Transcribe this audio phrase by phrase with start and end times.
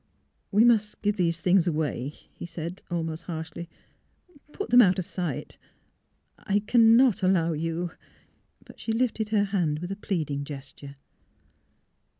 [0.51, 3.69] "We must give these things away," he said, almost harshly,"
[4.51, 5.59] put them out of sight;
[6.39, 7.91] I cannot allow you"
[8.77, 10.95] She lifted her hand with a pleading ges+ure.